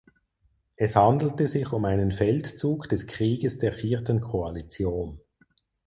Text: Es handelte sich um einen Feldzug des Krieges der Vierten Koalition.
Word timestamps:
Es 0.77 0.95
handelte 0.95 1.45
sich 1.45 1.71
um 1.73 1.85
einen 1.85 2.11
Feldzug 2.11 2.89
des 2.89 3.05
Krieges 3.05 3.59
der 3.59 3.71
Vierten 3.71 4.19
Koalition. 4.19 5.21